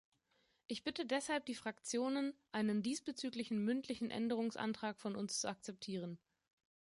[0.65, 6.17] Ich bitte deshalb die Fraktionen, einen diesbezüglichen mündlichen Änderungsantrag von uns zu akzeptieren.